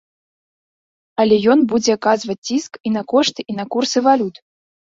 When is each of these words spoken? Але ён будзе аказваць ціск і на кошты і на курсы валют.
Але 1.23 1.35
ён 1.55 1.59
будзе 1.75 1.91
аказваць 1.99 2.37
ціск 2.47 2.73
і 2.89 2.97
на 2.97 3.01
кошты 3.15 3.41
і 3.53 3.61
на 3.61 3.65
курсы 3.79 3.97
валют. 4.13 4.35